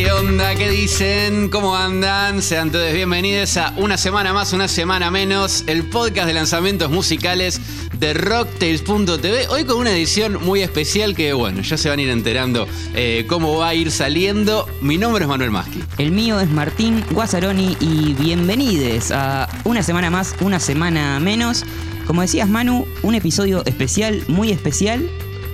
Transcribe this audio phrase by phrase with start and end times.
[0.00, 0.54] ¿Qué onda?
[0.54, 1.50] ¿Qué dicen?
[1.50, 2.40] ¿Cómo andan?
[2.40, 7.60] Sean todos bienvenidos a una semana más, una semana menos, el podcast de lanzamientos musicales
[7.98, 9.48] de Rocktails.tv.
[9.48, 13.26] Hoy con una edición muy especial que, bueno, ya se van a ir enterando eh,
[13.28, 14.66] cómo va a ir saliendo.
[14.80, 15.84] Mi nombre es Manuel Maschi.
[15.98, 21.66] El mío es Martín Guazzaroni y bienvenidos a una semana más, una semana menos.
[22.06, 25.10] Como decías, Manu, un episodio especial, muy especial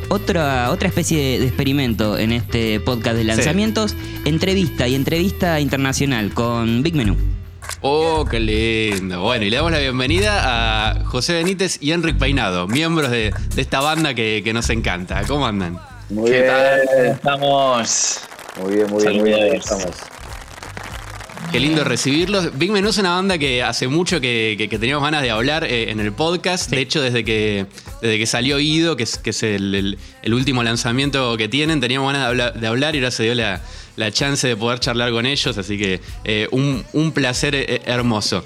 [0.09, 3.95] otra, otra especie de experimento en este podcast de lanzamientos.
[4.25, 7.17] Entrevista y entrevista internacional con Big Menú.
[7.83, 9.21] Oh, qué lindo.
[9.23, 13.81] Bueno, y le damos la bienvenida a José Benítez y Enric Peinado, miembros de, esta
[13.81, 15.23] banda que, nos encanta.
[15.27, 15.79] ¿Cómo andan?
[16.11, 16.45] Muy bien.
[17.05, 18.21] Estamos.
[18.61, 19.55] Muy bien, muy bien, muy bien.
[19.55, 20.16] Estamos.
[21.53, 22.59] Qué lindo recibirlos.
[22.59, 26.01] Big Menú es una banda que hace mucho que, teníamos ganas de hablar eh, en
[26.01, 26.71] el podcast.
[26.71, 27.67] De hecho, desde que,
[28.03, 29.97] desde que salió Ido, que es, el,
[30.27, 33.61] último lanzamiento que tienen, teníamos ganas de hablar, y ahora se dio la,
[34.13, 35.57] chance de poder charlar con ellos.
[35.57, 38.45] Así que eh, un, placer eh, hermoso.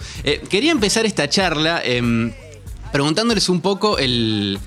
[0.49, 2.33] quería empezar esta charla em,
[2.93, 4.59] preguntándoles un poco el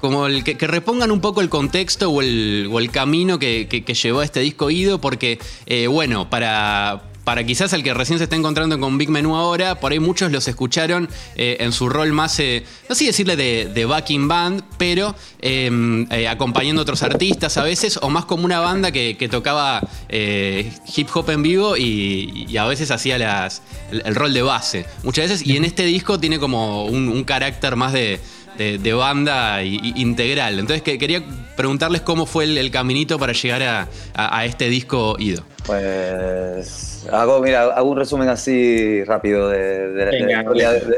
[0.00, 4.40] como el que, repongan un poco el contexto o el camino que, llevó a este
[4.40, 5.38] disco Ido, porque,
[5.88, 9.92] bueno, para, para quizás el que recién se está encontrando con Big Menú ahora, por
[9.92, 14.28] ahí muchos los escucharon eh, en su rol más, eh, no sé decirle de, backing
[14.28, 18.90] band, pero em, eh, acompañando a otros artistas a veces, o más como una banda
[18.90, 24.86] que, tocaba hip hop en vivo y, a veces hacía las, el, rol de base.
[25.02, 28.20] Muchas veces, y en este disco tiene como un carácter más de
[28.94, 30.58] banda integral.
[30.58, 31.22] Entonces que, quería
[31.56, 35.44] preguntarles cómo fue el, caminito para llegar a, este disco Ido.
[35.66, 39.92] Pues hago, mira, hago un resumen así rápido de,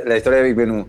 [0.06, 0.86] la, historia, de Big Menú.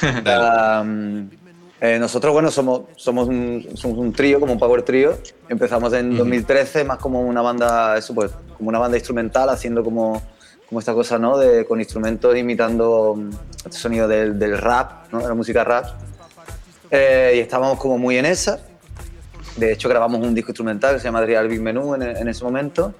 [1.80, 5.18] Eh, nosotros, bueno, somos, somos, un, somos un trío, como un power trío.
[5.50, 10.22] Empezamos en 2013, más como una banda, eso pues, como una banda instrumental, haciendo como
[10.68, 11.38] como esta cosa, ¿no?
[11.38, 13.30] De, con instrumentos imitando mm,
[13.66, 15.20] este sonido del, del rap, ¿no?
[15.20, 15.86] De la música rap.
[16.90, 18.58] Eh, y estábamos como muy en esa.
[19.56, 22.42] De hecho, grabamos un disco instrumental que se llama Real Big Menú en, en ese
[22.44, 22.94] momento.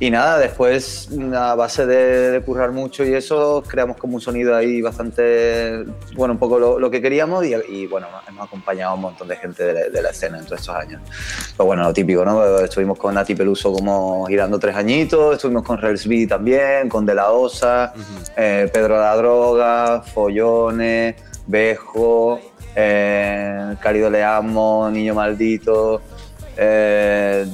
[0.00, 4.80] Y nada, después a base de, currar mucho y eso, creamos como un sonido ahí
[4.80, 5.84] bastante,
[6.14, 9.64] bueno, un poco lo, que queríamos y, bueno, hemos acompañado a un montón de gente
[9.90, 11.02] de, la escena en todos estos años.
[11.56, 12.60] Pues bueno, lo típico, ¿no?
[12.60, 17.32] Estuvimos con Nati Peluso como girando tres añitos, estuvimos con Relsby también, con De La
[17.32, 17.92] Osa,
[18.36, 21.16] eh, Pedro La Droga, Follones,
[21.48, 22.38] Bejo,
[22.76, 26.02] eh, Carido Le Amo, Niño Maldito,
[26.56, 27.44] eh,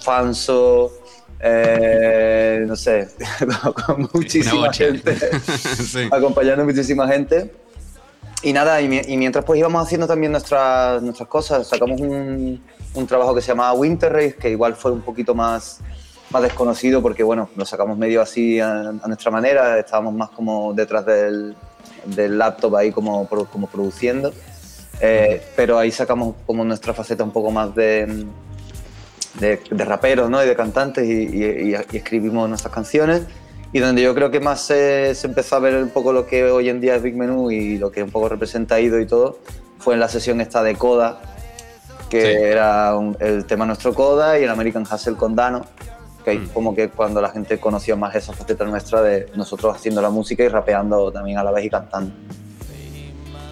[0.00, 1.01] Fanso...
[1.44, 3.08] Eh, no sé,
[3.86, 5.16] con muchísima gente,
[6.12, 7.52] acompañando muchísima gente.
[8.44, 12.62] Y nada, y, mientras pues íbamos haciendo también nuestras, nuestras cosas, sacamos un,
[12.94, 15.80] un, trabajo que se llamaba Winter Race, que igual fue un poquito más,
[16.30, 21.06] más desconocido porque bueno, lo sacamos medio así a, nuestra manera, estábamos más como detrás
[21.06, 21.56] del,
[22.06, 24.32] del laptop ahí como, como produciendo.
[25.00, 28.26] Eh, pero ahí sacamos como nuestra faceta un poco más de,
[29.40, 30.42] de, raperos ¿no?
[30.42, 33.22] y de cantantes y, escribimos nuestras canciones
[33.72, 36.68] y donde yo creo que más se, empezó a ver un poco lo que hoy
[36.68, 39.38] en día es Big Menú y lo que un poco representa Ido y todo
[39.78, 41.22] fue en la sesión esta de Coda
[42.10, 45.64] que era el tema nuestro Coda y el American Hustle con Dano
[46.24, 46.48] que mm.
[46.48, 50.44] como que cuando la gente conocía más esa faceta nuestra de nosotros haciendo la música
[50.44, 52.14] y rapeando también a la vez y cantando.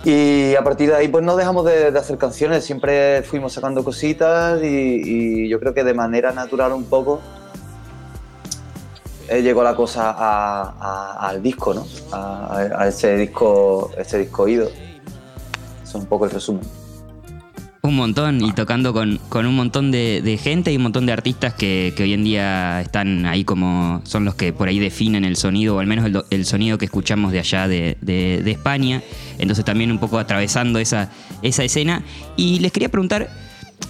[0.05, 4.62] Y a partir de ahí pues no dejamos de, hacer canciones, siempre fuimos sacando cositas
[4.62, 7.21] y, yo creo que de manera natural un poco
[9.28, 10.11] eh, llegó la cosa
[11.28, 11.87] al disco, ¿no?
[12.12, 14.69] A, ese disco, ese disco oído.
[14.69, 16.79] Eso es un poco el resumen.
[17.82, 21.94] Un montón, y tocando con, un montón de, gente y un montón de artistas que,
[21.98, 25.80] hoy en día están ahí como son los que por ahí definen el sonido, o
[25.80, 29.02] al menos el, sonido que escuchamos de allá de, España.
[29.38, 32.02] Entonces también un poco atravesando esa, esa escena.
[32.36, 33.30] Y les quería preguntar,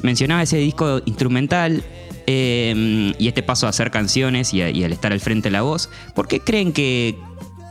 [0.02, 1.82] mencionaba ese disco instrumental
[2.28, 5.91] eh, y este paso a hacer canciones y, al estar al frente de la voz.
[6.15, 7.18] ¿Por qué creen que,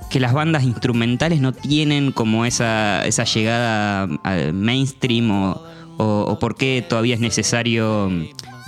[0.10, 5.70] que las bandas instrumentales no tienen como esa, esa llegada al mainstream o
[6.02, 8.10] o, por qué todavía es necesario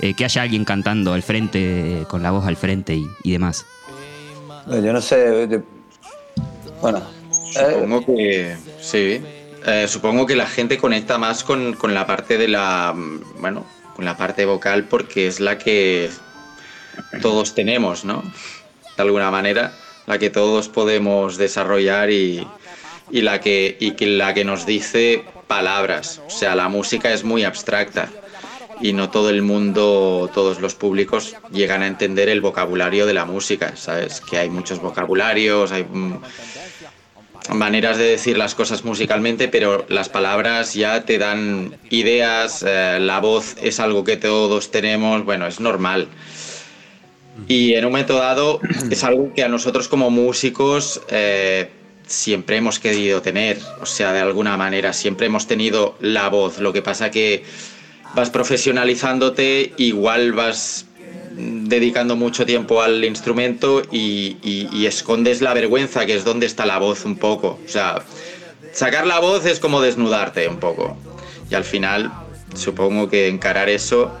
[0.00, 3.64] eh, que haya alguien cantando al frente, con la voz al frente y, demás?
[4.66, 5.62] Yo no sé.
[6.80, 7.02] bueno.
[7.52, 8.56] Supongo que.
[8.80, 9.22] Sí.
[9.64, 12.94] Eh, supongo que la gente conecta más con, la parte de la.
[13.38, 13.64] Bueno,
[13.96, 16.10] con la parte vocal porque es la que
[17.22, 18.22] todos tenemos, ¿no?
[18.96, 19.72] De alguna manera,
[20.06, 22.46] la que todos podemos desarrollar y,
[23.10, 26.22] la que, y la que nos dice palabras.
[26.26, 28.08] O sea, la música es muy abstracta.
[28.80, 33.26] y no todo el mundo, todos los públicos llegan a entender el vocabulario de la
[33.26, 34.20] música, ¿sabes?
[34.20, 36.14] Que hay muchos vocabularios, hay mm,
[37.54, 43.20] maneras de decir las cosas musicalmente, pero las palabras ya te dan ideas, eh, la
[43.20, 46.08] voz es algo que todos tenemos, bueno, es normal.
[47.46, 48.58] Y en un momento dado
[48.90, 51.68] es algo que a nosotros como músicos eh,
[52.12, 56.58] siempre hemos querido tener, o sea, de alguna manera, siempre hemos tenido la voz.
[56.58, 57.44] Lo que pasa que
[58.14, 60.86] vas profesionalizándote, igual vas
[61.34, 66.78] dedicando mucho tiempo al instrumento y, y, escondes la vergüenza, que es donde está la
[66.78, 67.58] voz un poco.
[67.64, 68.02] O sea,
[68.72, 70.98] sacar la voz es como desnudarte un poco.
[71.50, 72.12] Y al final,
[72.54, 74.12] supongo que encarar eso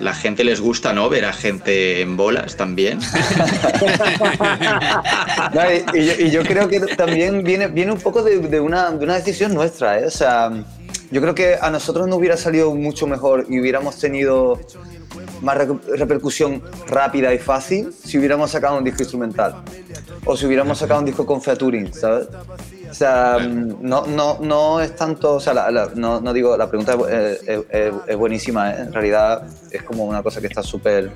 [0.00, 1.08] la gente les gusta, ¿no?
[1.08, 2.98] Ver a gente en bolas también.
[5.94, 10.00] y, yo, creo que también viene, viene un poco de, una, de una, decisión nuestra,
[10.00, 10.06] ¿eh?
[10.06, 10.50] O sea,
[11.10, 14.58] yo creo que a nosotros nos hubiera salido mucho mejor y hubiéramos tenido
[15.42, 19.56] más repercusión rápida y fácil si hubiéramos sacado un disco instrumental
[20.24, 22.28] o si hubiéramos sacado un disco con featuring, ¿sabes?
[23.00, 25.54] O sea, no, no, no es tanto, o sea,
[25.94, 28.80] no, no, digo, la pregunta es, es, buenísima, ¿eh?
[28.80, 31.10] en realidad es como una cosa que está súper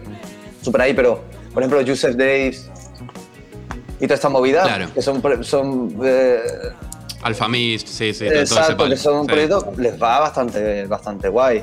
[0.63, 1.21] súper ahí, pero
[1.53, 2.71] por ejemplo, Joseph Days
[4.01, 5.23] y toda esta movida, que son...
[5.45, 6.41] son eh,
[7.21, 8.29] Alphamist, sí, sí.
[8.29, 11.63] Exacto, que son proyectos, les va bastante, bastante guay.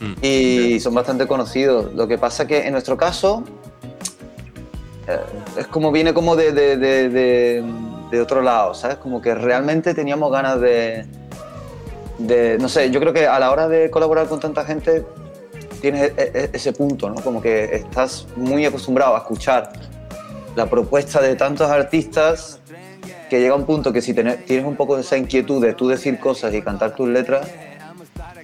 [0.00, 0.14] Mm.
[0.24, 1.92] Y son bastante conocidos.
[1.92, 3.44] Lo que pasa que en nuestro caso
[5.06, 5.18] eh,
[5.58, 7.64] es como viene como de, de, de, de,
[8.20, 8.96] otro lado, ¿sabes?
[8.96, 11.06] Como que realmente teníamos ganas de,
[12.18, 15.04] de, no sé, yo creo que a la hora de colaborar con tanta gente
[15.80, 17.16] tienes e, e, ese punto, ¿no?
[17.16, 19.72] Como que estás muy acostumbrado a escuchar
[20.54, 22.60] la propuesta de tantos artistas
[23.30, 26.20] que llega un punto que si tienes un poco de esa inquietud de tú decir
[26.20, 27.48] cosas y cantar tus letras,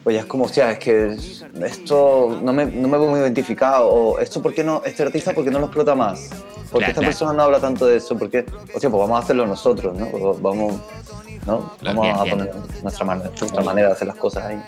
[0.02, 1.16] pues ya es como, hostia, es que
[1.64, 5.32] esto no me, no me veo muy identificado, o esto, ¿por qué no, este artista,
[5.32, 6.30] ¿por qué no lo explota más?
[6.70, 9.96] Porque esta persona no habla tanto de eso, porque, hostia, pues vamos a hacerlo nosotros,
[9.96, 10.06] ¿no?
[10.06, 10.74] Pues vamos,
[11.46, 11.72] ¿no?
[11.82, 14.62] Vamos a poner nuestra, manera, nuestra manera de hacer las cosas ahí.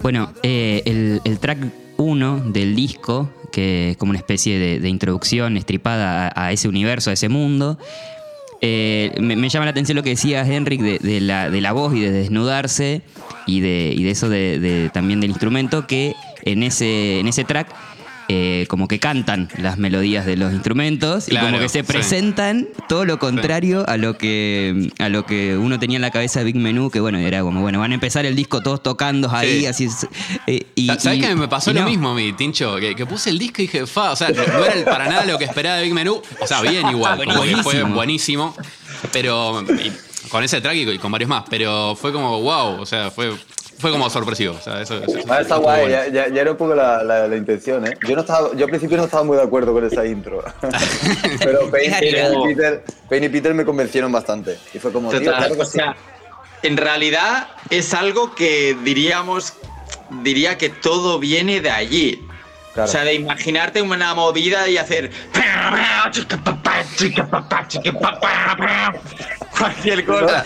[0.00, 1.58] Bueno, eh, el, el track
[1.98, 7.12] 1 del disco, que es como una especie de, introducción estripada a, ese universo, a
[7.12, 7.78] ese mundo,
[8.60, 12.00] eh, me, llama la atención lo que decías, Henrik, de, la, de la voz y
[12.00, 13.02] de desnudarse
[13.46, 17.68] y de, y de eso de, también del instrumento, que en ese, en ese track
[18.30, 23.06] eh, como que cantan las melodías de los instrumentos y como que se presentan todo
[23.06, 26.56] lo contrario a lo que a lo que uno tenía en la cabeza de Big
[26.56, 29.88] Menú, que bueno, era como, bueno, van a empezar el disco todos tocando ahí, así.
[30.46, 32.76] Eh, y, ¿Sabes que me pasó lo mismo mí, Tincho?
[32.76, 35.44] Que, puse el disco y dije, fa, o sea, no era para nada lo que
[35.44, 37.22] esperaba de Big Menú, o sea, bien igual,
[37.62, 38.54] fue buenísimo,
[39.10, 39.64] pero
[40.28, 43.32] con ese track y con varios más, pero fue como wow, o sea, fue
[43.78, 44.54] fue como sorpresivo.
[44.54, 47.96] O sea, eso, ah, está guay, ya, ya, era un poco la, la, intención, ¿eh?
[48.06, 50.42] Yo, no estaba, yo al principio no estaba muy de acuerdo con esa intro.
[51.38, 54.58] Pero Payne, y Peter, y Peter me convencieron bastante.
[54.74, 55.96] Y fue como, o sea,
[56.62, 59.54] en realidad es algo que diríamos,
[60.22, 62.24] diría que todo viene de allí.
[62.84, 65.10] O sea, de imaginarte una movida y hacer
[69.56, 70.44] cualquier cosa.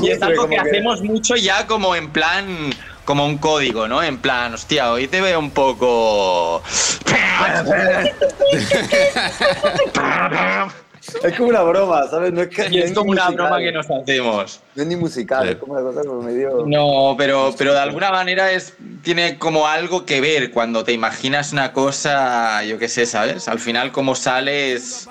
[0.00, 2.72] y es algo que hacemos mucho ya como en plan
[3.04, 4.02] como un código, ¿no?
[4.02, 6.62] En plan, hostia, hoy te veo un poco.
[11.22, 12.32] Es como una broma, ¿sabes?
[12.32, 14.60] No es, que, es como una broma que nos hacemos.
[14.74, 16.64] No es ni musical, es como una cosa como medio.
[16.66, 21.52] No, pero, pero de alguna manera es, tiene como algo que ver cuando te imaginas
[21.52, 23.48] una cosa, yo qué sé, ¿sabes?
[23.48, 25.08] Al final, como sales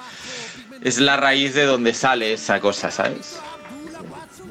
[0.83, 3.39] es la raíz de donde sale esa cosa, ¿sabes?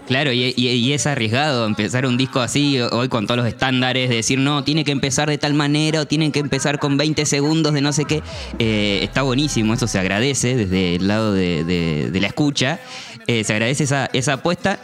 [0.08, 4.38] Claro, y, es arriesgado empezar un disco así hoy con todos los estándares, de decir,
[4.38, 7.82] no, tiene que empezar de tal manera o tienen que empezar con 20 segundos de
[7.82, 8.22] no sé qué.
[8.58, 12.80] Eh, está buenísimo, eso se agradece desde el lado de, la escucha,
[13.26, 14.80] eh, se agradece esa, esa apuesta.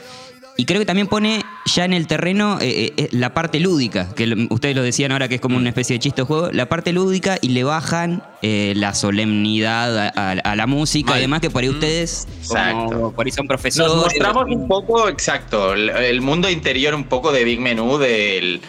[0.56, 4.14] Y creo que también pone ya en el terreno eh, eh, eh, la parte lúdica,
[4.14, 6.68] que ustedes lo decían ahora que es como una especie de chiste de juego, la
[6.68, 11.72] parte lúdica y le bajan la solemnidad a, la música, además que por ahí mm.
[11.72, 13.12] ustedes, exacto.
[13.16, 13.90] por ahí son profesores.
[13.90, 18.60] Nos mostramos un poco, exacto, el, mundo interior un poco de Big Menú, del,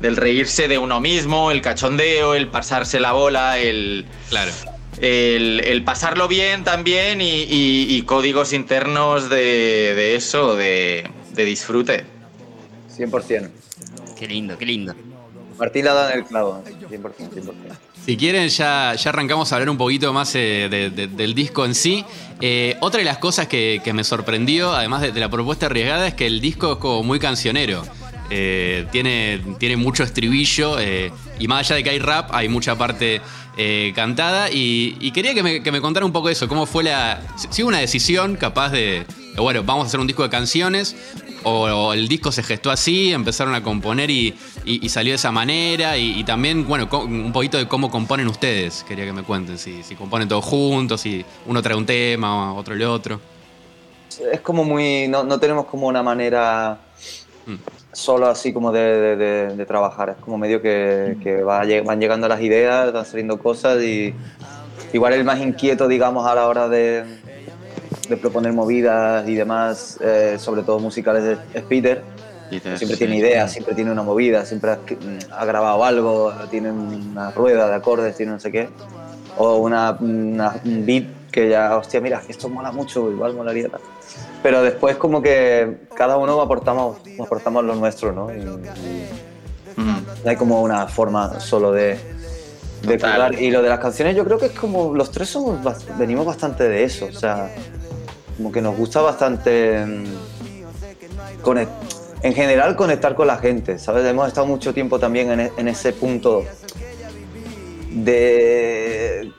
[0.00, 4.06] del reírse de uno mismo, el cachondeo, el pasarse la bola, el...
[4.30, 4.52] Claro.
[5.00, 12.04] El, pasarlo bien también y, códigos internos de, de eso, de, de disfrute.
[12.96, 13.50] 100%.
[14.18, 14.94] Qué lindo, qué lindo.
[15.58, 17.52] Martín la da en el clavo, 100%, 100%.
[18.04, 22.04] Si quieren, ya, ya arrancamos a hablar un poquito más eh, del disco en sí.
[22.40, 26.26] Eh, otra de las cosas que, me sorprendió, además de, la propuesta arriesgada, es que
[26.26, 27.82] el disco es como muy cancionero.
[28.30, 32.76] eh, tiene, tiene mucho estribillo eh, y más allá de que hay rap, hay mucha
[32.76, 33.20] parte
[33.56, 37.22] eh, cantada y, quería que me, que me, contara un poco eso, cómo fue la...
[37.50, 40.96] Si hubo una decisión capaz de, bueno, vamos a hacer un disco de canciones
[41.44, 44.34] o, el disco se gestó así, empezaron a componer y,
[44.88, 49.12] salió de esa manera y, también, bueno, un poquito de cómo componen ustedes, quería que
[49.12, 53.20] me cuenten, si, si componen todos juntos, si uno trae un tema, otro el otro.
[54.32, 56.78] Es como muy, no, no tenemos como una manera...
[57.46, 57.54] Mm
[57.94, 63.38] solo así como de, trabajar, es como medio que, van llegando las ideas, van saliendo
[63.38, 64.14] cosas y
[64.92, 67.04] igual el más inquieto, digamos, a la hora de,
[68.06, 72.02] proponer movidas y demás, eh, sobre todo musicales, es Peter.
[72.76, 74.70] siempre tiene ideas, siempre tiene una movida, siempre
[75.30, 78.68] ha, grabado algo, tiene una rueda de acordes, tiene no sé qué,
[79.36, 83.80] o una, una un beat que ya, hostia, mira, esto mola mucho, igual molaría tal.
[84.42, 88.28] Pero después como que cada uno aportamos, aportamos lo nuestro, ¿no?
[89.76, 91.98] No hay como una forma solo de,
[92.82, 95.58] de Y lo de las canciones yo creo que es como, los tres somos,
[95.98, 97.50] venimos bastante de eso, o sea,
[98.36, 100.04] como que nos gusta bastante mm,
[102.22, 104.04] en general conectar con la gente, ¿sabes?
[104.06, 106.44] Hemos estado mucho tiempo también en, en ese punto
[107.90, 109.30] de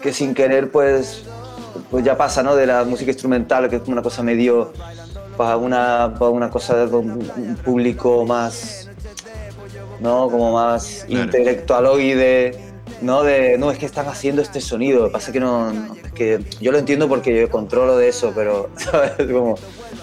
[0.00, 1.24] que sin querer pues
[1.90, 2.56] pues ya pasa, ¿no?
[2.56, 4.72] De la música instrumental, que es como una cosa medio
[5.36, 8.88] para una, para una cosa de un público más,
[10.00, 10.30] ¿no?
[10.30, 11.24] Como más claro.
[11.24, 13.22] intelectualoide, ¿no?
[13.22, 15.70] De, no, es que están haciendo este sonido, pasa que no,
[16.04, 19.12] es que yo lo entiendo porque yo controlo de eso, pero, ¿sabes?
[19.30, 19.58] Como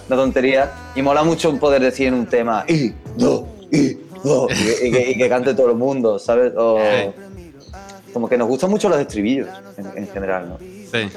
[0.08, 0.72] una tontería.
[0.96, 5.54] Y mola mucho poder decir en un tema, y, do, y, do, y, que, cante
[5.54, 6.54] todo el mundo, ¿sabes?
[6.58, 6.80] O,
[8.14, 10.58] como que nos gustan mucho los estribillos en, en general, ¿no?
[10.60, 11.10] Sí.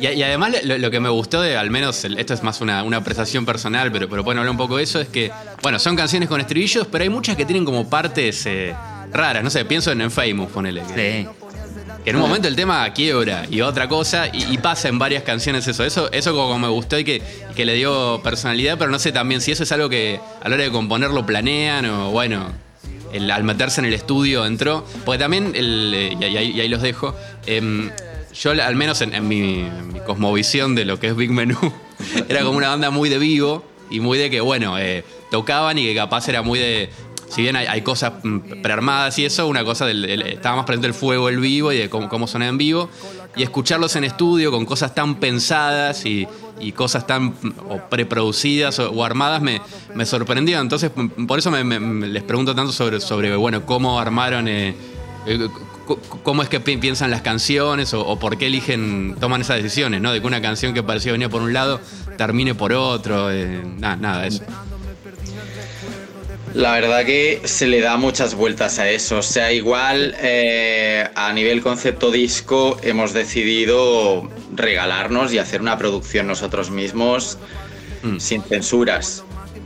[0.00, 3.92] Y, además lo, que me gustó de, al menos, esto es más una, apreciación personal,
[3.92, 5.30] pero, pero bueno, hablar un poco de eso, es que,
[5.62, 8.74] bueno, son canciones con estribillos, pero hay muchas que tienen como partes eh,
[9.14, 10.82] raras, no sé, pienso en, en Famous, ponele.
[10.94, 11.26] Que,
[12.06, 15.84] en un momento el tema quiebra y otra cosa, y, pasa en varias canciones eso.
[15.84, 17.22] Eso, eso como me gustó y que,
[17.56, 20.54] que le dio personalidad, pero no sé también si eso es algo que a la
[20.54, 22.52] hora de componerlo planean o bueno,
[23.32, 24.84] al meterse en el estudio entró.
[25.04, 27.14] Porque también, el, y, ahí, los dejo,
[27.46, 27.90] em,
[28.34, 29.68] yo al menos en, mi,
[30.06, 31.58] cosmovisión de lo que es Big Menú,
[32.28, 35.84] era como una banda muy de vivo y muy de que, bueno, eh, tocaban y
[35.84, 36.90] que capaz era muy de...
[37.28, 40.94] Si bien hay, cosas mm, prearmadas y eso, una cosa del, estaba más presente el
[40.94, 42.88] fuego, el vivo y de cómo, cómo sonaba en vivo.
[43.36, 46.28] Y escucharlos en estudio con cosas tan pensadas y,
[46.74, 49.60] cosas tan mm, o preproducidas o, armadas me,
[49.94, 50.60] me, sorprendió.
[50.60, 54.74] Entonces, mm, por eso les pregunto tanto sobre, sobre bueno, cómo armaron eh,
[55.26, 55.48] eh,
[56.22, 60.12] cómo es que piensan las canciones o, por qué eligen, toman esas decisiones, ¿no?
[60.12, 61.80] De que una canción que parecía venir por un lado
[62.16, 64.42] termine por otro, eh, nada, nada, eso.
[66.54, 69.18] La verdad que se le da muchas vueltas a eso.
[69.18, 76.28] O sea, igual eh, a nivel concepto disco hemos decidido regalarnos y hacer una producción
[76.28, 77.38] nosotros mismos
[78.04, 78.18] mm.
[78.20, 79.24] sin censuras.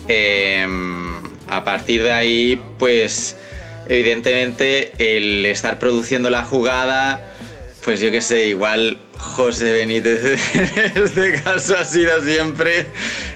[0.09, 1.15] Em,
[1.49, 3.37] a partir de ahí, pues
[3.87, 7.35] evidentemente el estar produciendo la jugada,
[7.85, 10.39] pues yo qué sé, igual José Benítez
[10.77, 12.87] en este caso ha sido siempre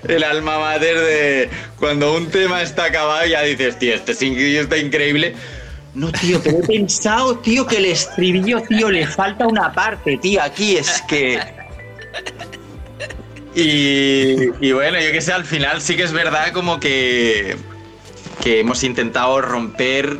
[0.08, 5.34] el alma mater de cuando un tema está acabado ya dices, tío, este está increíble.
[5.94, 10.40] No, tío, pero he pensado, tío, que el estribillo, tío, le falta una parte, tío,
[10.42, 11.38] aquí es que...
[13.54, 17.56] Y, y bueno, yo qué sé, al final sí que es verdad como que,
[18.42, 20.18] que hemos intentado romper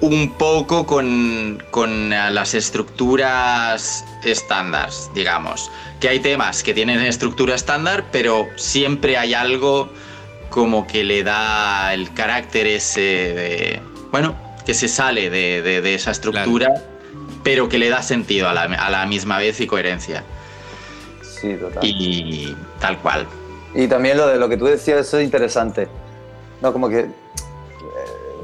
[0.00, 1.58] un poco con,
[2.08, 5.70] las estructuras estándar, digamos.
[6.00, 9.90] Que hay temas que tienen estructura estándar, pero siempre hay algo
[10.50, 13.82] como que le da el carácter ese de.
[14.10, 16.68] Bueno, que se sale de, esa estructura,
[17.42, 20.24] pero que le da sentido a la, a la misma vez y coherencia.
[21.22, 21.84] Sí, total.
[21.84, 23.26] Y tal cual.
[23.74, 25.88] Y también lo de lo que tú decías, eso es interesante.
[26.62, 27.06] No, como que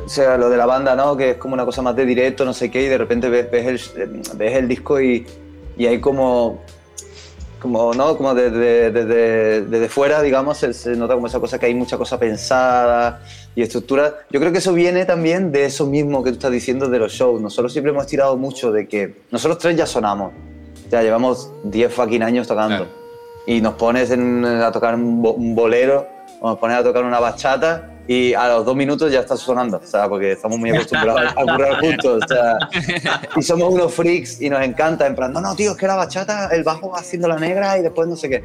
[0.05, 1.17] o sea, lo de la banda, ¿no?
[1.17, 3.51] Que es como una cosa más de directo, no sé qué, y de repente ves,
[3.51, 5.27] ves, el, ves el disco y,
[5.77, 6.61] y, hay como,
[7.61, 8.17] como, ¿no?
[8.17, 12.19] Como desde, desde, desde fuera, digamos, se, nota como esa cosa que hay mucha cosa
[12.19, 13.23] pensada
[13.55, 14.19] y estructura.
[14.31, 17.13] Yo creo que eso viene también de eso mismo que tú estás diciendo de los
[17.13, 17.41] shows.
[17.41, 20.33] Nosotros siempre hemos tirado mucho de que nosotros tres ya sonamos,
[20.91, 22.87] ya llevamos 10 fucking años tocando.
[23.47, 26.07] Y nos pones a tocar un bolero,
[26.41, 29.81] o nos pones a tocar una bachata y a los dos minutos ya está sonando,
[29.83, 32.59] o sea, porque estamos muy acostumbrados a currar juntos, o sea,
[33.37, 35.97] y somos unos freaks y nos encanta, en plan, no, no, tío, es que la
[35.97, 38.45] bachata, el bajo haciendo la negra y después no sé qué.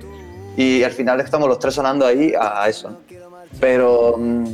[0.56, 2.98] Y al final estamos los tres sonando ahí a, eso.
[3.60, 4.46] Pero mm,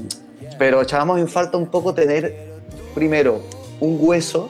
[0.58, 2.54] pero echábamos en falta un poco tener
[2.94, 3.42] primero
[3.80, 4.50] un hueso,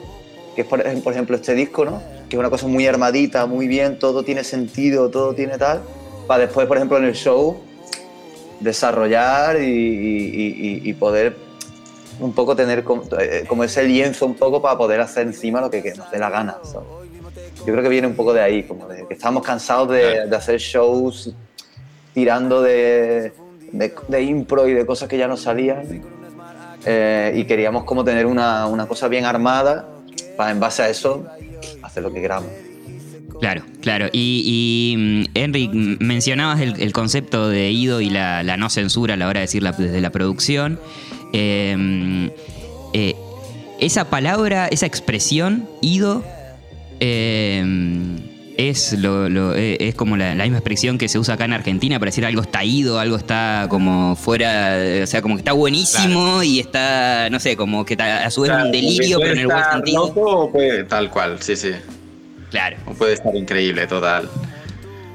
[0.54, 2.00] que es por, por ejemplo este disco, ¿no?
[2.28, 5.82] que es una cosa muy armadita, muy bien, todo tiene sentido, todo tiene tal,
[6.26, 7.60] para después, por ejemplo, en el show
[8.64, 11.36] desarrollar y, y- y- poder
[12.20, 15.70] un poco tener como, eh, como ese lienzo un poco para poder hacer encima lo
[15.70, 16.56] que, que nos dé la gana.
[16.62, 16.88] ¿sabes?
[17.58, 20.36] Yo creo que viene un poco de ahí, como de que estábamos cansados de, de
[20.36, 21.32] hacer shows
[22.12, 23.32] tirando de,
[23.72, 26.02] de, de impro y de cosas que ya no salían.
[26.86, 29.88] Eh, y queríamos como tener una, una cosa bien armada
[30.36, 31.24] para en base a eso
[31.82, 32.50] hacer lo que queramos.
[33.44, 34.08] Claro, claro.
[34.10, 34.42] Y,
[34.94, 39.14] y, mm, Enric, mm, mencionabas el, el concepto de Ido y la, la no censura
[39.14, 40.80] a la hora de decir la- desde la producción.
[41.34, 42.26] Eh, mm,
[42.94, 43.14] eh,
[43.80, 46.24] esa palabra, esa expresión, Ido,
[47.00, 48.16] eh, mm,
[48.56, 51.52] es, lo, lo- eh, es como la, la misma expresión que se usa acá en
[51.52, 55.40] Argentina para decir algo está ido, algo está como fuera, eh, o sea, como que
[55.40, 59.32] está buenísimo y está, no sé, como que ta- a su vez un delirio, pero
[59.34, 60.06] en el buen sentido.
[60.06, 61.72] loco puede- tal cual, sí, sí.
[62.54, 62.76] Claro.
[62.96, 64.30] Puede estar increíble, total.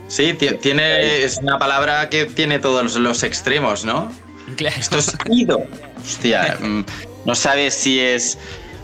[0.10, 4.12] Sí, ti- tiene, es una palabra que tiene todos los, extremos, ¿no?
[4.58, 4.76] Claro.
[4.78, 5.66] Esto es ido.
[6.04, 6.84] Hostia, mm,
[7.24, 8.38] no sabes si es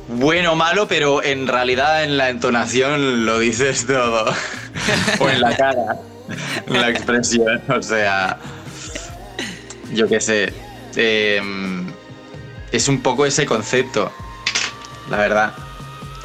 [0.07, 4.33] bueno o malo, pero en realidad en la entonación lo dices todo.
[5.19, 5.97] o en la cara,
[6.67, 7.61] en la expresión.
[7.67, 8.37] O sea,
[9.91, 10.53] yo qué sé.
[10.95, 11.41] eh,
[12.71, 14.13] es un poco ese concepto,
[15.09, 15.53] la verdad.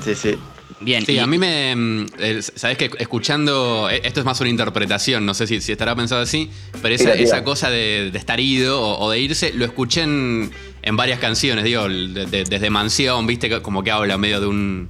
[0.04, 0.38] Sí, sí.
[0.80, 1.04] Bien.
[1.04, 1.74] Sí, y- a mí me.
[1.76, 3.88] mm, eh, Sabes que escuchando.
[3.90, 6.50] eh, Esto es más una interpretación, no sé si, si estará pensado así,
[6.82, 10.50] pero esa, esa cosa de, de estar ido o, o de irse, lo escuché en,
[10.82, 14.46] en varias canciones, digo, de- de- desde Mansión, viste, que- como que habla medio de
[14.46, 14.88] un.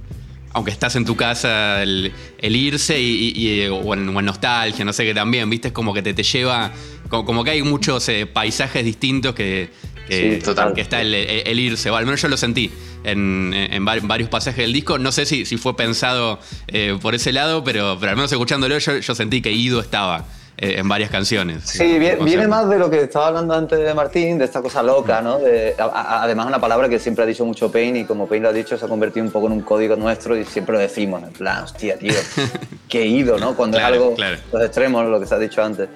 [0.53, 4.25] Aunque estás en tu casa, el, el irse y, y- y- o, en, o en
[4.25, 6.71] nostalgia, no sé qué también, viste, es como que te, te lleva.
[7.09, 9.69] Como, como que hay muchos eh, paisajes distintos que.
[10.11, 10.73] Que- Sí, total.
[10.73, 12.71] que está el, el- el irse, o al menos yo lo sentí
[13.03, 14.97] en, en var- varios pasajes del disco.
[14.99, 18.77] No sé si, si fue pensado eh, por ese lado, pero, pero al menos escuchándolo
[18.77, 20.25] yo, yo sentí que Ido estaba
[20.57, 21.63] eh, en varias canciones.
[21.65, 24.83] Sí, viene, viene más de lo que estaba hablando antes de Martín, de esta cosa
[24.83, 25.39] loca, ¿no?
[25.39, 28.43] De- a- a- además, una palabra que siempre ha dicho mucho Payne y como Payne
[28.43, 30.79] lo ha dicho, se ha convertido un poco en un código nuestro y siempre lo
[30.79, 32.13] decimos, en plan, hostia, tío,
[32.89, 33.55] qué ido, ¿no?
[33.55, 34.37] Cuando Claro, es algo, claro.
[34.53, 35.89] los extremos, lo que se ha dicho antes.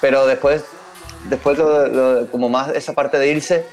[0.00, 0.62] Pero después,
[1.28, 3.64] después lo- lo- como más esa parte de irse,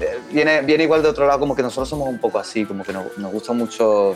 [0.00, 2.84] eh, viene, viene igual de otro lado, como que nosotros somos un poco así, como
[2.84, 4.14] que nos, nos gusta mucho,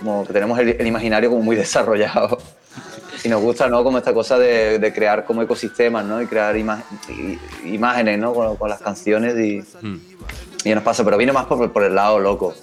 [0.00, 2.38] como que tenemos el, el imaginario como muy desarrollado.
[3.24, 3.82] Y nos gusta, ¿no?
[3.82, 6.22] Como esta cosa de, de crear como ecosistemas, ¿no?
[6.22, 6.84] Y crear ima-
[7.64, 8.32] imágenes, ¿no?
[8.32, 9.96] Con, con las canciones y, Mm,
[10.64, 12.54] y nos pasa, pero viene más por, por el lado loco.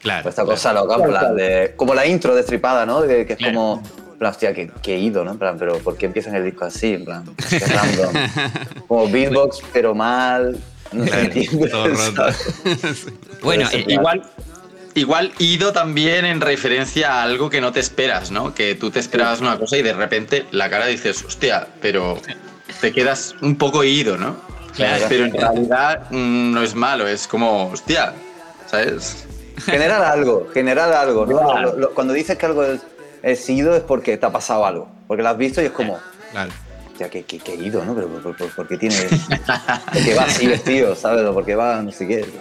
[0.00, 0.22] claro.
[0.22, 0.54] Por esta claro.
[0.54, 3.00] cosa loca, de, como la intro de Stripada, ¿no?
[3.02, 3.82] De- que es como,
[4.16, 5.32] plan, hostia, que, que ido, ¿no?
[5.32, 6.94] En plan, pero ¿por qué empiezan el disco así?
[6.94, 8.14] En plan, qué random.
[8.88, 10.58] Como beatbox, pero mal.
[10.92, 11.04] No.
[13.42, 14.22] Bueno, eh, Igual,
[14.94, 18.54] igual ido también en referencia a algo que no te esperas, ¿no?
[18.54, 22.18] Que tú te esperabas una cosa y de repente la cara dices, hostia, pero
[22.80, 24.36] te quedas un poco ido, ¿no?
[24.74, 25.06] Claro.
[25.08, 28.12] Pero en realidad mm, no es malo, es como, hostia,
[28.66, 29.26] ¿sabes?
[29.64, 31.38] Generar algo, generar algo, ¿no?
[31.40, 31.72] Claro.
[31.72, 32.80] Lo- lo- cuando dices que algo es,
[33.22, 34.88] es ido es porque te ha pasado algo.
[35.06, 35.98] Porque lo has visto y es como,
[36.32, 36.50] Claro.
[36.90, 37.94] hostia, qué, qué, qué ido, ¿no?
[37.94, 38.96] Pero ¿por, por, por qué tiene.
[39.92, 41.24] ¿Por qué va así vestido, ¿sabes?
[41.24, 42.24] O por qué va no sé qué.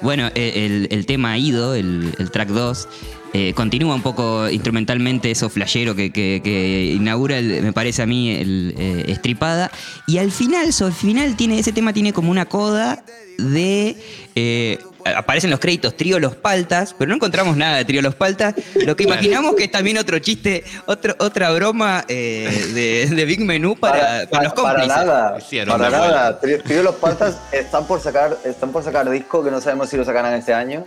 [0.00, 2.88] Bueno, eh, el, el tema Ido, el, el track 2,
[3.32, 8.06] eh, continúa un poco instrumentalmente eso flashero que, que- que inaugura, el- me parece a
[8.06, 9.70] mí, el eh, Estripada.
[10.06, 13.02] Y al final, so, al final tiene, ese tema tiene como una coda
[13.38, 13.96] de...
[14.34, 18.54] eh, aparecen los créditos Trío Los Paltas, pero no encontramos nada de Trío Los Paltas.
[18.74, 23.40] Lo que imaginamos que es también otro chiste, otro, otra broma eh, de, de Big
[23.40, 24.88] Menú para, para, los para cómplices.
[24.88, 25.38] nada.
[25.38, 26.40] Hicieron Para nada.
[26.40, 29.96] Trío Trío Los Paltas están por sacar, están por sacar disco que no sabemos si
[29.96, 30.84] lo sacarán este año.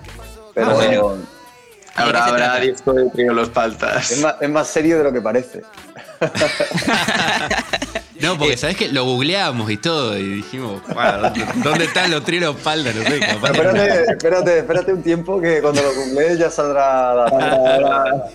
[0.53, 1.17] Pero Ah, bueno.
[1.95, 4.11] Habrá, habrá disco de trío Los Paltas.
[4.11, 5.61] es, más, es más serio de lo que parece.
[8.21, 11.31] No, porque sabes que lo googleamos y todo, y dijimos, "Bueno,
[11.63, 12.95] ¿dónde están los trilos paldas?
[12.95, 17.13] No sé, capaz Espérate, espérate, espérate un tiempo que cuando lo googlees ya saldrá.
[17.13, 18.29] la-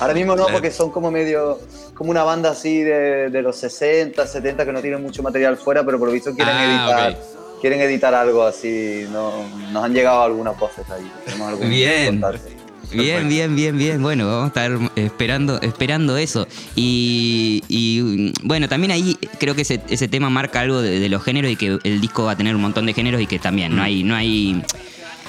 [0.00, 1.58] Ahora mismo no, porque son como medio.
[1.94, 5.84] como una banda así de, de los 60, 70 que no tienen mucho material fuera,
[5.84, 6.64] pero por lo visto quieren Ah,
[7.08, 7.16] editar.
[7.60, 9.32] Quieren editar algo así, no,
[9.70, 11.08] nos han llegado algunas voces ahí.
[11.24, 12.20] Tenemos algún Bien.
[12.20, 12.48] contacto.
[12.92, 14.02] Bien, bien, bien, bien.
[14.02, 16.46] Bueno, vamos a estar esperando, esperando eso.
[16.76, 21.22] Y, y, bueno, también ahí creo que ese, ese tema marca algo de, de los
[21.22, 23.74] géneros y que el disco va a tener un montón de géneros y que también
[23.74, 24.62] no hay, no hay.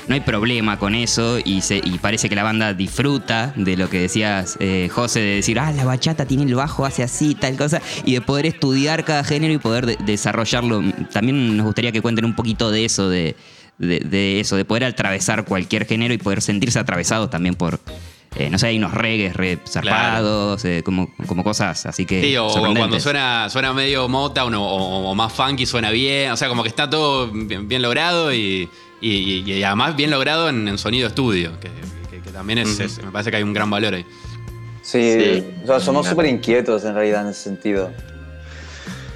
[0.07, 3.89] no hay problema con eso y, se, y parece que la banda disfruta de lo
[3.89, 7.55] que decías, eh, José, de decir, ah, la bachata tiene el bajo, hace así, tal
[7.55, 10.83] cosa, y de poder estudiar cada género y poder de- desarrollarlo.
[11.13, 13.35] También nos gustaría que cuenten un poquito de eso, de,
[13.77, 17.79] de- de eso, de poder atravesar cualquier género y poder sentirse atravesados también por,
[18.35, 22.21] eh, no sé, hay unos reggaes re zarpados, eh, como, como cosas así que...
[22.21, 26.31] Sí, o, cuando suena, suena medio Motown o, o- o más funky suena bien.
[26.31, 28.69] O sea, como que está todo bien, bien logrado y,
[29.01, 31.69] y- y además bien logrado en, en sonido estudio, que,
[32.09, 34.05] que- que también es, me parece que hay un gran valor ahí.
[34.81, 35.45] Sí, Sí.
[35.63, 37.91] o sea, somos súper inquietos en realidad en ese sentido.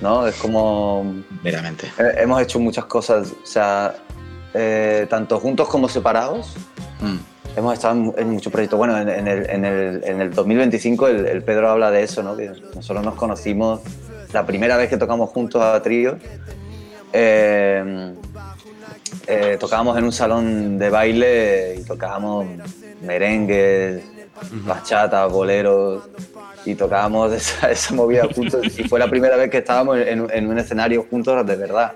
[0.01, 0.27] ¿No?
[0.27, 1.15] Es como.
[1.43, 1.87] Veramente.
[1.97, 3.95] eh, hemos hecho muchas cosas, o sea,
[4.57, 6.55] eh, tanto juntos como separados.
[6.99, 7.17] Mm.
[7.57, 8.77] Hemos estado en, en muchos proyectos.
[8.77, 12.21] Bueno, en, en el, en, el, en el 2025 el, el Pedro habla de eso,
[12.23, 12.35] ¿no?
[12.35, 13.81] Que nosotros nos conocimos
[14.33, 16.17] la primera vez que tocamos juntos a trío.
[17.13, 18.13] eh,
[19.27, 22.45] eh, tocábamos en un salón de baile y tocábamos
[23.01, 24.03] merengues,
[24.51, 26.03] bachata, boleros
[26.65, 30.47] y tocábamos esa, esa movida juntos y fue la primera vez que estábamos en, en
[30.47, 31.93] un escenario juntos de verdad.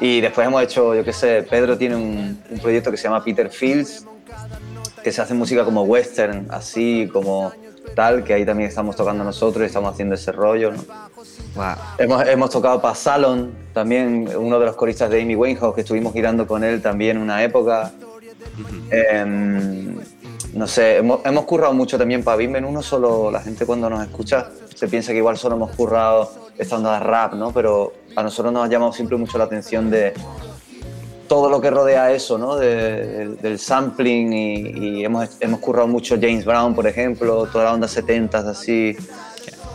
[0.00, 3.24] Y después hemos hecho, yo qué sé, Pedro tiene un, un proyecto que se llama
[3.24, 4.06] Peter Fields,
[5.02, 7.52] que se hace música como western, así como
[7.94, 10.72] tal, que ahí también estamos tocando nosotros y estamos haciendo ese rollo.
[11.98, 16.12] Hemos, hemos tocado para Salon, también uno de los coristas de Amy Winehouse, que estuvimos
[16.12, 17.92] girando con él también una época.
[20.54, 22.64] No sé, hemos, hemos currado mucho también para Bimben.
[22.64, 26.76] Uno solo, la gente cuando nos escucha se piensa que igual solo hemos currado esta
[26.76, 27.52] onda de rap, ¿no?
[27.52, 30.12] Pero a nosotros nos ha llamado siempre mucho la atención de
[31.28, 32.56] todo lo que rodea eso, ¿no?
[32.56, 34.54] De- del, del sampling y,
[35.00, 38.96] y hemos, hemos currado mucho James Brown, por ejemplo, toda la onda 70s así,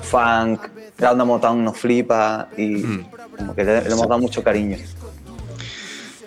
[0.02, 0.62] funk,
[0.98, 2.84] la onda Motown nos flipa y
[3.38, 4.78] como que le, le hemos dado mucho cariño.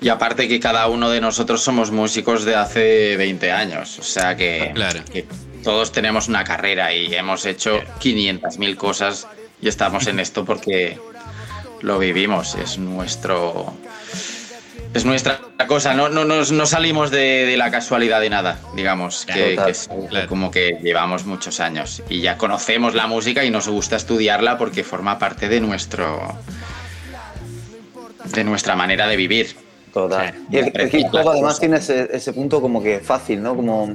[0.00, 4.36] Y aparte que cada uno de nosotros somos músicos de hace 20 años, o sea
[4.36, 5.00] que, Claro.
[5.10, 5.26] que
[5.64, 9.26] todos tenemos una carrera y hemos hecho 500.000 cosas
[9.60, 10.98] y estamos en esto porque
[11.80, 13.74] lo vivimos, es nuestro...
[14.94, 19.58] Es nuestra cosa, no, no, no salimos de, de la casualidad de nada, digamos, que,
[19.68, 19.90] es
[20.26, 24.84] como que llevamos muchos años y ya conocemos la música y nos gusta estudiarla porque
[24.84, 26.38] forma parte de nuestro
[28.24, 29.56] de nuestra manera de vivir.
[29.96, 30.30] Total.
[30.30, 30.36] Claro.
[30.50, 33.56] Y el, el hip hop además tiene ese, ese punto como que fácil, ¿no?
[33.56, 33.94] Como,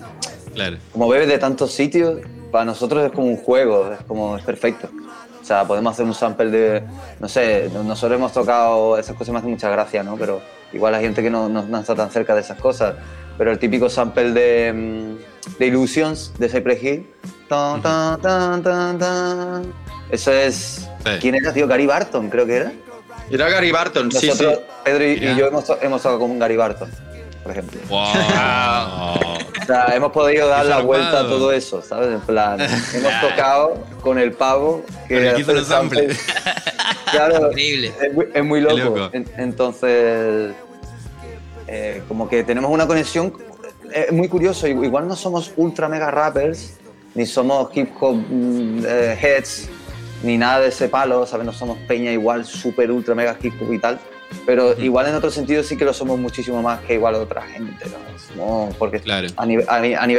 [0.55, 0.77] Claro.
[0.91, 2.19] como bebes de tantos sitios,
[2.51, 4.89] para nosotros es como un juego, es como es perfecto.
[5.39, 6.83] O sea, podemos hacer un sample de,
[7.19, 10.15] no sé, nosotros hemos tocado, esas cosas me hacen mucha gracia, ¿no?
[10.17, 10.41] Pero
[10.73, 12.95] igual hay gente que no, no- no está tan cerca de esas cosas.
[13.37, 17.07] Pero el típico sample de, mm, de Illusions, de Cypress Hill,
[17.47, 19.73] tan, tan, tan, tan, tan.
[20.09, 21.11] eso es, Sí.
[21.21, 21.67] ¿quién era, tío?
[21.67, 22.71] Gary Barton, creo que era.
[23.31, 24.63] Era Gary Barton, sí, Nosotros, sí.
[24.83, 26.89] Pedro y, yo hemos, to- hemos tocado con un Gary Barton,
[27.43, 27.79] por ejemplo.
[27.89, 28.07] Wow.
[29.61, 32.09] O sea, hemos podido dar la vuelta a todo eso, ¿sabes?
[32.09, 32.59] En plan,
[32.93, 36.19] hemos tocado con el pavo que el hizo hace los samples.
[37.11, 37.91] Claro, Increíble.
[38.01, 38.75] es muy, es muy loco.
[38.77, 39.09] loco.
[39.11, 40.53] En- entonces,
[41.67, 43.33] eh, como que tenemos una conexión
[43.93, 44.65] eh, muy curioso.
[44.65, 46.77] Igual no somos ultra mega rappers,
[47.13, 49.69] ni somos hip hop mm, eh, heads,
[50.23, 51.45] ni nada de ese palo, ¿sabes?
[51.45, 53.99] No somos peña igual super ultra mega hip y tal.
[54.45, 57.85] Pero igual en otro sentido sí que lo somos muchísimo más que igual otra gente,
[58.37, 58.69] ¿no?
[58.79, 59.27] Porque Claro.
[59.35, 59.65] a, nivel,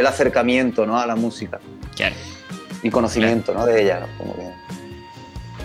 [0.06, 0.98] a acercamiento ¿no?
[1.00, 1.60] a la música
[1.96, 2.14] Claro.
[2.82, 3.64] y conocimiento ¿no?
[3.64, 4.00] de ella.
[4.00, 4.06] ¿no?
[4.18, 4.52] Como que-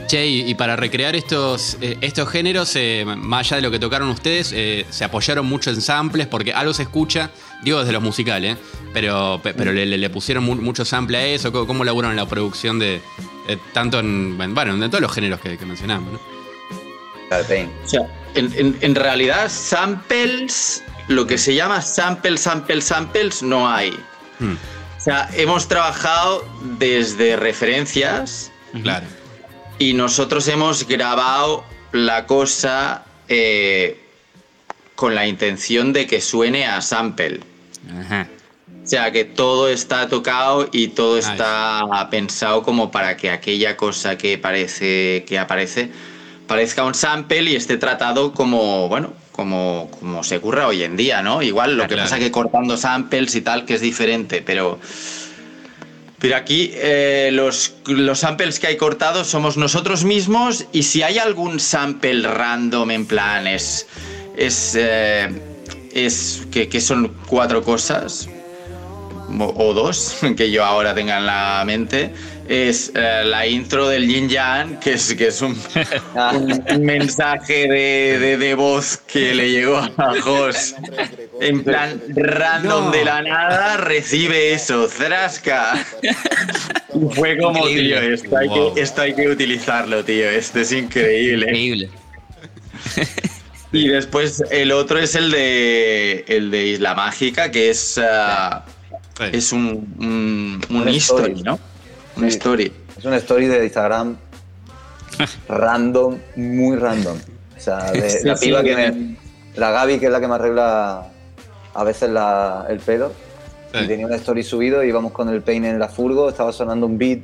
[0.08, 4.08] Che, y, para recrear estos, eh, estos géneros, eh, más allá de lo que tocaron
[4.08, 7.30] ustedes, eh, se apoyaron mucho en samples, porque algo se escucha,
[7.62, 8.60] digo desde los musicales, ¿eh?
[8.94, 12.24] pero, pe- pero le, le- pusieron mu- mucho sample a eso, ¿cómo, cómo laburaron en
[12.24, 13.02] la producción de,
[13.48, 16.20] eh, tanto en, bueno, en todos los géneros que, que mencionamos, ¿no?
[17.86, 23.68] O sea, en, en- en realidad, samples, lo que se llama samples, samples, samples, no
[23.70, 23.92] hay.
[24.40, 24.54] Hmm,
[24.98, 26.46] O sea, hemos trabajado
[26.78, 28.52] desde referencias
[28.84, 29.06] claro.
[29.80, 34.00] y nosotros hemos grabado la cosa eh,
[34.96, 37.40] con la intención de que suene a sample.
[38.02, 38.28] Ajá.
[38.88, 44.18] O sea, que todo está tocado y todo está pensado como para que aquella cosa
[44.18, 45.90] que parece que aparece
[46.48, 51.22] parezca un sample y esté tratado como, bueno, como, como se ocurra hoy en día,
[51.22, 51.42] ¿no?
[51.42, 52.10] Igual lo Ah, que claro.
[52.10, 54.80] pasa que cortando samples y tal, que es diferente, pero...
[56.20, 61.18] Pero aquí eh, los, los samples que hay cortados somos nosotros mismos y si hay
[61.20, 63.86] algún sample random en plan es,
[64.38, 65.28] es, eh,
[65.94, 68.30] es que, que son cuatro cosas
[69.40, 72.12] o dos que yo ahora tenga en la mente,
[72.48, 75.62] es eh, la intro del Yin Yang, que es, que es un,
[76.76, 80.76] un mensaje de, de- de voz que le llegó a Jos.
[81.42, 82.92] En plan, random No.
[82.92, 85.86] de la nada, recibe eso, Zrasca.
[86.96, 88.00] Y fue como, Increíble.
[88.00, 88.74] tío, esto hay, Wow.
[88.74, 91.46] que, esto hay que utilizarlo, tío, esto es increíble.
[91.48, 91.90] Increíble.
[93.74, 98.66] Y después el otro es el de, el de Isla Mágica, que es, ah,
[99.20, 101.42] Es un, un, un history, story.
[101.44, 101.60] ¿no?
[102.18, 102.72] Un story.
[102.98, 104.16] Es una story de Instagram
[105.48, 107.18] random, muy random.
[107.56, 108.66] O sea, de Sí, la sí, piba sí.
[108.68, 109.18] que me.
[109.56, 111.08] La Gaby, que es la que me arregla
[111.74, 113.12] a veces la- el pelo.
[113.74, 113.80] Sí.
[113.84, 116.98] Y tenía una story subido, íbamos con el peine en la furgo, estaba sonando un
[116.98, 117.20] beat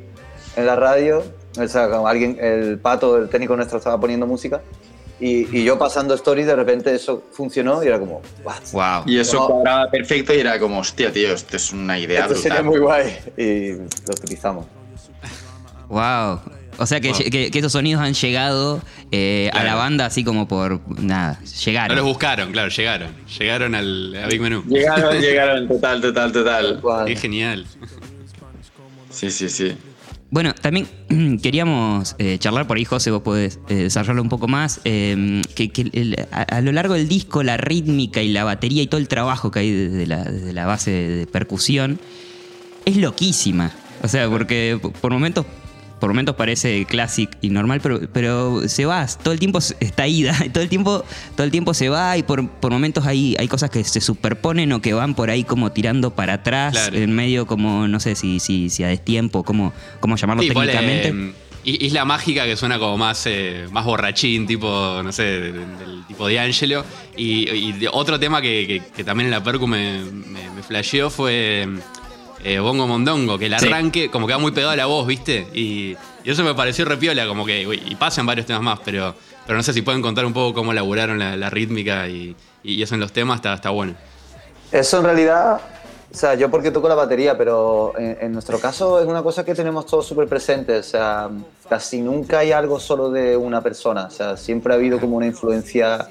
[0.55, 1.23] en la radio.
[1.59, 4.61] O sea, alguien, el pato, el técnico nuestro, estaba poniendo música.
[5.25, 8.63] Y, y yo pasando stories, de repente eso funcionó y era como, "What?
[8.73, 9.03] Wow.
[9.09, 9.47] Y eso No.
[9.47, 12.65] cuadraba perfecto y era como, hostia, tío, esto es una idea Esto sería brutal.
[12.65, 13.17] muy guay.
[13.37, 14.65] Y lo utilizamos.
[15.87, 16.41] Wow.
[16.77, 17.19] O sea que, Wow.
[17.31, 18.81] que- que esos sonidos han llegado
[19.11, 19.67] eh, a Claro.
[19.67, 21.39] la banda así como por nada.
[21.41, 21.95] No Llegaron.
[21.97, 23.11] los buscaron, claro, llegaron.
[23.39, 24.63] Llegaron al a Big Menú.
[24.67, 26.79] Llegaron, llegaron, total, total, total.
[26.81, 27.13] Guay.
[27.13, 27.65] Qué genial.
[29.11, 29.77] Sí, sí, sí.
[30.33, 30.87] Bueno, también
[31.43, 34.81] queríamos eh, charlar por ahí, José, vos podés eh, desarrollarlo un poco más.
[34.83, 39.07] eh, que a, lo largo del disco, la rítmica y la batería y todo el
[39.07, 41.99] trabajo que hay desde la, desde la base de percusión
[42.85, 43.73] es loquísima.
[44.01, 45.45] O sea, porque por momentos.
[46.03, 50.35] Por momentos parece clásico y normal, pero, pero se va, todo el tiempo está ida,
[50.51, 51.05] todo el tiempo,
[51.37, 54.73] todo el tiempo se va y por, por momentos hay, hay cosas que se superponen
[54.73, 56.97] o que van por ahí como tirando para atrás, Claro.
[56.97, 60.73] en medio como, no sé si, si, si a destiempo, cómo, cómo llamarlo Sí, ponle,
[60.73, 61.07] técnicamente.
[61.29, 61.33] eh,
[61.85, 66.03] Isla Mágica que suena como más, eh, más borrachín, tipo, no sé, de- de- del
[66.05, 66.83] tipo de Angelo.
[67.15, 67.47] Y,
[67.93, 71.65] otro tema que, que- que también en la percu me, me, me flasheó fue
[72.43, 73.67] eh, Bongo Mondongo, que el Sí.
[73.67, 75.47] arranque como que va muy pegado a la voz, ¿viste?
[75.53, 79.15] Y, y eso me pareció repiola, como que, uy, y pasan varios temas más, pero,
[79.45, 82.81] pero no sé si pueden contar un poco cómo elaboraron la, la rítmica y, y
[82.81, 83.95] eso en los temas, está, está bueno.
[84.71, 85.61] Eso en realidad,
[86.11, 89.43] o sea, yo porque toco la batería, pero en, en nuestro caso es una cosa
[89.45, 90.77] que tenemos todos súper presente.
[90.77, 91.29] O sea,
[91.69, 94.05] casi nunca hay algo solo de una persona.
[94.05, 96.07] O sea, siempre ha habido como una influencia.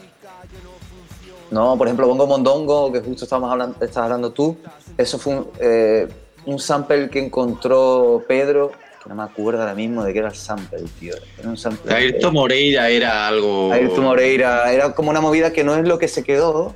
[1.51, 4.57] No, por ejemplo, Bongo Mondongo, que justo estábamos hablando, estás hablando tú,
[4.97, 6.09] eso fue un, eh,
[6.47, 10.35] un sample que encontró Pedro, que no me acuerdo ahora mismo de qué era el
[10.35, 11.15] sample, tío.
[11.39, 11.93] Era un sample.
[11.93, 13.73] Ayrton Moreira era algo.
[13.73, 16.75] Ayrton Moreira, era como una movida que no es lo que se quedó,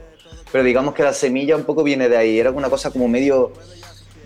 [0.50, 2.38] pero digamos que la semilla un poco viene de ahí.
[2.38, 3.52] Era una cosa como medio,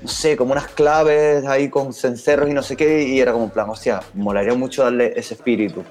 [0.03, 3.45] no sé, como unas claves ahí con cencerros y no sé qué, y era como
[3.45, 5.85] en plan, hostia, molaría mucho darle ese espíritu.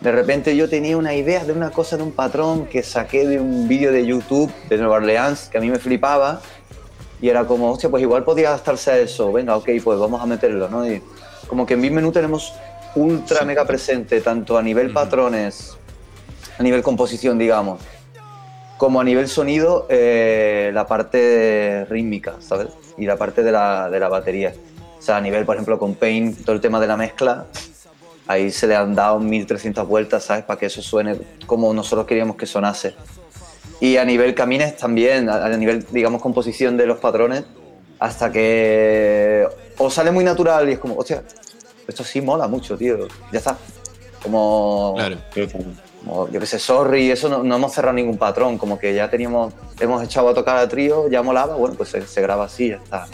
[0.00, 3.40] De repente yo tenía una idea de una cosa, de un patrón que saqué de
[3.40, 6.42] un vídeo de YouTube de Nueva Orleans que a mí me flipaba,
[7.20, 10.26] y era como, hostia, pues igual podía adaptarse a eso, venga, ok, pues vamos a
[10.26, 10.86] meterlo, ¿no?
[10.86, 11.02] Y
[11.46, 12.52] como que en Big Menú tenemos
[12.94, 15.76] ultra mega presente, tanto a nivel patrones,
[16.58, 17.80] a nivel composición, digamos,
[18.76, 22.68] como a nivel sonido, eh, la parte rítmica, ¿sabes?
[22.98, 24.54] Y la parte de la, de la batería.
[24.98, 27.46] O sea, a nivel, por ejemplo, con Paint, todo el tema de la mezcla,
[28.26, 30.44] ahí se le han dado 1300 vueltas, ¿sabes?
[30.44, 32.94] Para que eso suene como nosotros queríamos que sonase.
[33.80, 37.44] Y a nivel camines también, a, a nivel, digamos, composición de los patrones,
[37.98, 39.46] hasta que
[39.78, 41.22] o sale muy natural y es como, hostia,
[41.86, 43.58] esto sí mola mucho, tío, ya está.
[44.22, 45.16] Como, Claro.
[46.04, 49.10] como, yo qué sé, sorry, eso no, no hemos cerrado ningún patrón, como que ya
[49.10, 52.70] teníamos, hemos echado a tocar a trío, ya molaba, bueno, pues se, se graba así,
[52.70, 53.06] ya está.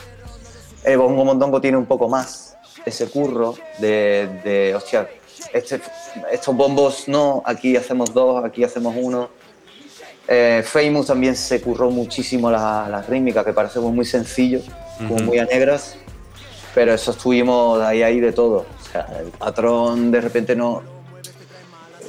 [0.84, 5.08] Eh, Bongo Mondongo tiene un poco más ese curro de, de hostia,
[5.52, 5.80] este-
[6.30, 9.28] estos bombos no, aquí hacemos dos, aquí hacemos uno.
[10.28, 14.60] Eh, Famous también se curró muchísimo la, la rítmica, que parece como muy sencillo,
[14.98, 15.24] como Ujú.
[15.24, 15.96] muy a negras,
[16.74, 18.66] pero eso estuvimos ahí, ahí de todo.
[18.80, 20.82] O sea, el patrón de repente no.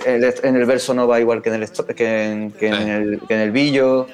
[0.06, 3.22] el en el verso no va igual que en el, que en, que en el,
[3.28, 4.08] que en el billo.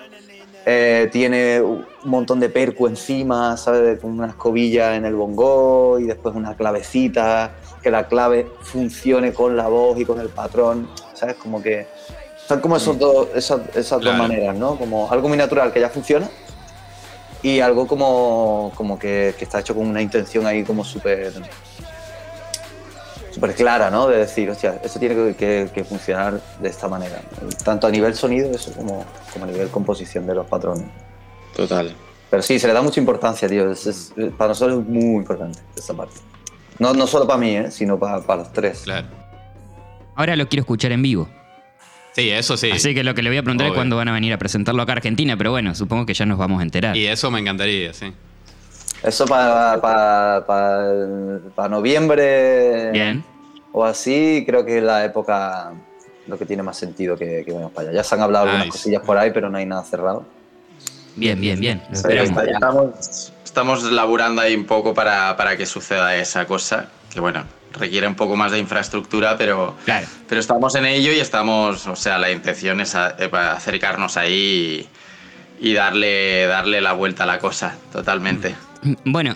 [0.65, 3.99] Eh, tiene un montón de percu encima, ¿sabes?
[3.99, 9.57] Con una escobilla en el bongo y después una clavecita, que la clave funcione con
[9.57, 11.35] la voz y con el patrón, ¿sabes?
[11.37, 11.87] Como que
[12.49, 14.17] están como esos dos, esas, esas Claro.
[14.17, 14.75] dos maneras, ¿no?
[14.75, 16.27] Como algo muy natural que ya funciona
[17.43, 21.31] y algo como, como que, que está hecho con una intención ahí como súper
[23.31, 24.07] súper clara, ¿no?
[24.07, 27.21] De decir, hostia, esto tiene que, que- que funcionar de esta manera.
[27.63, 30.87] Tanto a nivel sonido eso como, como a nivel composición de los patrones.
[31.55, 31.95] Total.
[32.31, 33.71] Pero sí, se le da mucha importancia, tío.
[33.71, 36.15] Es- es- para nosotros es muy importante esta parte.
[36.79, 37.69] No, no solo para mí, ¿eh?
[37.69, 38.81] sino para, para los tres.
[38.85, 39.07] Claro.
[40.15, 41.29] Ahora lo quiero escuchar en vivo.
[42.19, 42.71] Sí, eso sí.
[42.71, 43.77] Así que lo que le voy a preguntar es Obvio.
[43.79, 46.37] cuándo van a venir a presentarlo acá a Argentina, pero bueno, supongo que ya nos
[46.37, 46.95] vamos a enterar.
[46.97, 48.11] Y eso me encantaría, sí.
[49.03, 50.83] Eso para pa, pa-
[51.55, 53.23] pa noviembre Bien.
[53.71, 55.71] o así, creo que es la época
[56.27, 57.97] lo que tiene más sentido que, que vayamos para allá.
[57.99, 58.77] Ya se han hablado algunas Nice.
[58.77, 60.25] cosillas por ahí, pero no hay nada cerrado.
[61.15, 61.81] Bien, bien, bien.
[61.91, 68.07] Estamos, estamos laburando ahí un poco para, para que suceda esa cosa, que bueno, requiere
[68.07, 70.07] un poco más de infraestructura, pero, Claro.
[70.27, 74.87] pero estamos en ello y estamos, o sea, la intención es a- eh, acercarnos ahí
[75.61, 78.55] y, y darle, darle la vuelta a la cosa, totalmente.
[79.05, 79.35] Bueno,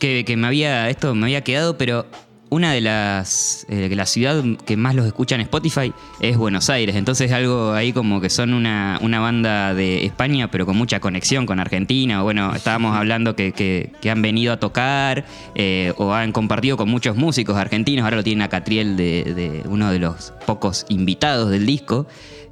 [0.00, 0.88] que, que me había.
[0.90, 2.06] Esto me había quedado, pero
[2.50, 3.66] una de las.
[3.68, 6.96] eh, la ciudad que más los escucha en Spotify es Buenos Aires.
[6.96, 11.46] Entonces algo ahí como que son una, una banda de España, pero con mucha conexión
[11.46, 12.22] con Argentina.
[12.22, 17.16] Bueno, estábamos hablando que, que- han venido a tocar eh, o han compartido con muchos
[17.16, 18.04] músicos argentinos.
[18.04, 22.06] Ahora lo tienen a Catriel de, de uno de los pocos invitados del disco.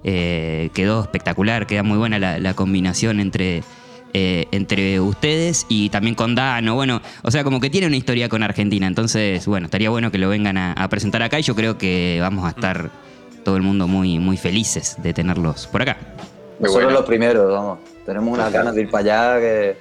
[0.04, 3.64] Eh, quedó espectacular, queda muy buena la combinación entre
[4.14, 6.74] eh, entre ustedes y también con Dano.
[6.74, 8.86] Bueno, o sea, como que tiene una historia con Argentina.
[8.86, 12.18] Entonces, bueno, estaría bueno que lo vengan a, a presentar acá y yo creo que
[12.20, 12.90] vamos a estar
[13.44, 15.96] todo el mundo muy, muy felices de tenerlos por acá.
[16.58, 16.90] Muy bueno.
[16.90, 17.78] los primeros, vamos.
[18.04, 19.76] Tenemos unas ganas de ir para allá que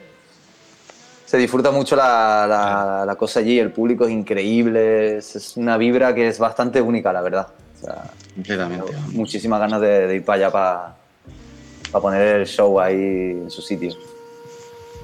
[1.25, 5.77] se disfruta mucho la, la- la cosa allí, el público es increíble, es, es una
[5.77, 7.47] vibra que es bastante única, la verdad.
[7.81, 8.91] O sea, Completamente.
[9.13, 10.95] muchísimas ganas de, de ir para allá para,
[11.91, 13.93] para poner el show ahí en su sitio.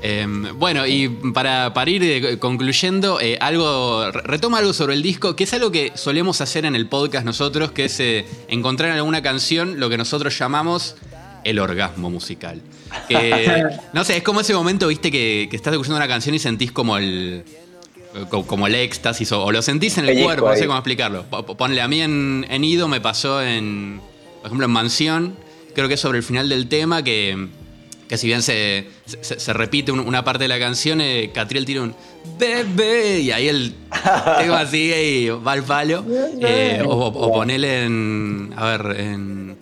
[0.03, 5.03] Eh, bueno, y para, para ir eh, concluyendo, eh, algo re- retoma algo sobre el
[5.03, 8.89] disco, que es algo que solemos hacer en el podcast nosotros, que es eh, encontrar
[8.91, 10.95] en alguna canción lo que nosotros llamamos
[11.43, 12.61] el orgasmo musical.
[13.07, 16.39] Que, no sé, es como ese momento, viste, que, que estás escuchando una canción y
[16.39, 17.43] sentís como el.
[18.29, 21.23] co- Como el éxtasis, o, o lo sentís en el cuerpo, no sé cómo explicarlo.
[21.29, 24.01] Po- po- Ponle a mí en, en Ido, me pasó en.
[24.41, 25.35] Por ejemplo, en Mansión,
[25.75, 27.47] creo que es sobre el final del tema que
[28.11, 28.87] que si bien se,
[29.21, 31.95] se- se repite un- una parte de la canción, eh, Catriel tira un
[32.37, 33.73] bebé y ahí el
[34.37, 36.03] tema sigue y va al palo.
[36.41, 38.53] Eh, o, o ponele en.
[38.57, 39.57] A ver, en.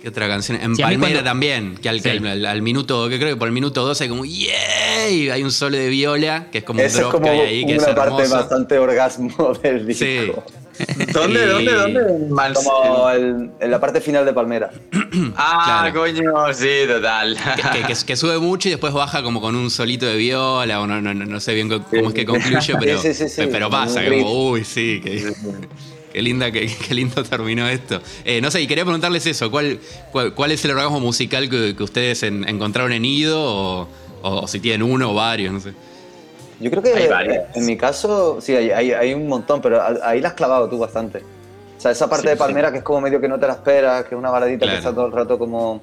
[0.00, 0.58] ¿Qué otra canción?
[0.60, 2.08] En Sí, Palmera cuando- también, que al, Sí.
[2.08, 5.10] al- al- al minuto, que creo que por el minuto 12 hay como ¡Yeah!
[5.10, 7.30] Y hay un solo de viola, que es como un Esa es drop como que
[7.30, 10.04] hay ahí, que es una parte bastante orgasmo del disco.
[10.04, 10.32] Sí.
[11.12, 12.54] ¿Dónde, Y- dónde, dónde?
[12.54, 14.70] Como el- en la parte final de Palmera.
[15.36, 16.00] Ah, Claro.
[16.00, 17.36] coño, sí, total.
[17.56, 20.80] que, que- que- que sube mucho y después baja como con un solito de viola,
[20.80, 23.42] o no, no, no- no sé bien cómo es que concluye, pero, Sí, sí, sí,
[23.42, 23.48] sí.
[23.52, 25.32] pero pasa, como, uy, sí, qué,
[26.12, 28.00] qué linda, qué, qué lindo terminó esto.
[28.24, 29.78] Eh, no sé, y quería preguntarles eso, ¿cuál,
[30.10, 33.88] cuál, cuál es el orgasmo musical que, que ustedes en- encontraron en Ido, o,
[34.22, 35.72] o si tienen uno o varios, no sé.
[36.62, 37.56] Yo creo que Hay varias.
[37.56, 40.78] en mi caso, sí, hay, hay, hay un montón, pero ahí la has clavado tú
[40.78, 41.18] bastante.
[41.76, 42.38] O sea, esa parte Sí, de sí.
[42.38, 44.72] Palmera que es como medio que no te la esperas, que es una baladita Claro.
[44.72, 45.82] que está todo el rato como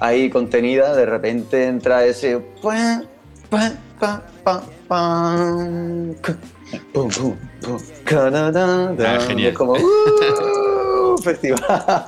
[0.00, 2.38] ahí contenida, de repente entra ese...
[2.62, 3.04] pam,
[6.92, 7.78] pum, pum, pum.
[8.10, 9.50] Ah, genial.
[9.52, 9.72] Es como...
[9.74, 10.69] ¡uh!
[11.22, 11.60] Festival.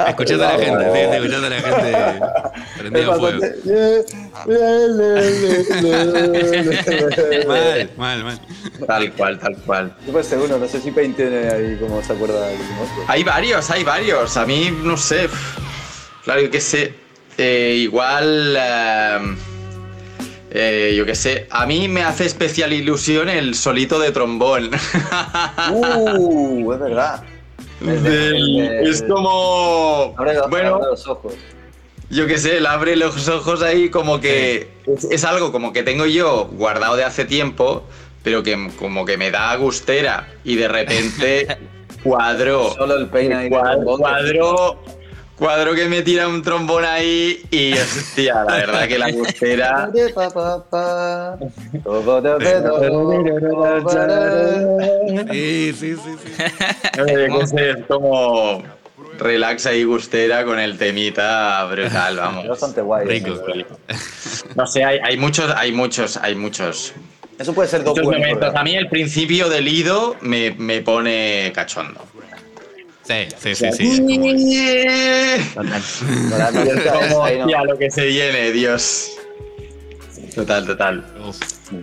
[0.08, 3.40] Escuchando a la gente, escuchando a la gente a fuego.
[7.46, 8.40] Mal, mal, mal.
[8.86, 9.96] Tal cual, tal cual.
[10.06, 12.48] Yo pensé uno, no sé si Pain tiene ahí como se acuerda.
[13.06, 14.36] Hay varios, hay varios.
[14.36, 15.28] A mí, no sé.
[16.24, 16.94] Claro, yo qué sé.
[17.38, 18.56] eh, igual.
[18.58, 19.36] eh,
[20.50, 21.46] eh, yo qué sé.
[21.50, 24.70] A mí me hace especial ilusión el solito de trombón.
[25.72, 27.22] Uh, es verdad.
[27.90, 30.14] El de- Del- el de- es como.
[30.16, 31.34] Abre los, bueno, abre los ojos.
[32.10, 34.70] yo qué sé, él abre los ojos ahí como que.
[34.86, 37.84] Es, es algo como que tengo yo guardado de hace tiempo,
[38.22, 40.28] pero que como que me da gustera.
[40.44, 41.46] Y de repente
[42.02, 42.72] cuadro.
[42.74, 43.48] Solo el Pain ahí.
[43.48, 44.78] cuadro,
[45.42, 49.90] cuadro que me tira un trombón ahí y hostia, la verdad que la gustera.
[55.32, 56.32] Sí, sí, sí, sí.
[57.08, 58.62] eh, es como
[59.18, 62.48] relaxa y gustera con el temita brutal, Es vamos.
[62.48, 63.06] bastante guay.
[63.08, 63.44] Rico.
[64.54, 66.94] No sé, hay, hay muchos, hay muchos, hay muchos,
[67.36, 68.54] Eso puede ser dos momentos.
[68.54, 72.11] A mí el principio del Ido me, me pone cachondo.
[73.04, 73.82] Sí, sí, sí, sí.
[73.84, 74.08] ahí
[77.38, 77.44] no.
[77.44, 79.10] hostia, lo que se viene, Dios.
[80.34, 81.04] Total, total.
[81.28, 81.36] Uf.